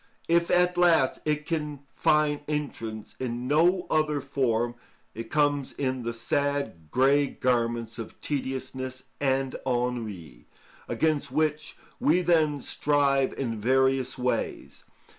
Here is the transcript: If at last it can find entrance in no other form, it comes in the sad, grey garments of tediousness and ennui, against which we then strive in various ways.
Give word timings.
If 0.27 0.49
at 0.49 0.79
last 0.79 1.19
it 1.25 1.45
can 1.45 1.81
find 1.93 2.39
entrance 2.47 3.13
in 3.19 3.47
no 3.47 3.85
other 3.91 4.19
form, 4.19 4.73
it 5.13 5.29
comes 5.29 5.73
in 5.73 6.01
the 6.01 6.11
sad, 6.11 6.89
grey 6.89 7.27
garments 7.27 7.99
of 7.99 8.19
tediousness 8.19 9.03
and 9.19 9.57
ennui, 9.63 10.47
against 10.87 11.31
which 11.31 11.77
we 11.99 12.21
then 12.21 12.61
strive 12.61 13.33
in 13.33 13.59
various 13.61 14.17
ways. 14.17 14.85